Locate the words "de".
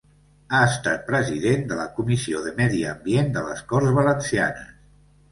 1.71-1.75, 2.45-2.53, 3.35-3.43